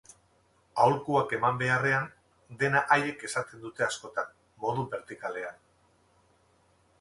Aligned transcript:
Aholkuak 0.85 1.35
eman 1.37 1.59
beharrean, 1.59 2.07
dena 2.63 2.81
haiek 2.95 3.21
esaten 3.29 3.61
dute 3.67 3.87
askotan, 3.89 4.33
modu 4.65 4.87
bertikalean. 4.97 5.63